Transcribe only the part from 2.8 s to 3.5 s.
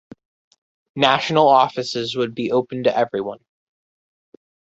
to everyone.